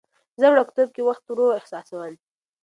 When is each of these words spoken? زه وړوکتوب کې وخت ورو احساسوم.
زه 0.39 0.45
وړوکتوب 0.49 0.89
کې 0.95 1.01
وخت 1.09 1.25
ورو 1.27 1.47
احساسوم. 1.57 2.13